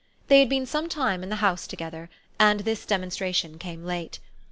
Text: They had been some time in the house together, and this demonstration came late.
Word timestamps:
They 0.29 0.39
had 0.39 0.49
been 0.49 0.65
some 0.65 0.89
time 0.89 1.21
in 1.21 1.29
the 1.29 1.35
house 1.45 1.67
together, 1.67 2.09
and 2.39 2.61
this 2.61 2.87
demonstration 2.87 3.59
came 3.59 3.85
late. 3.85 4.17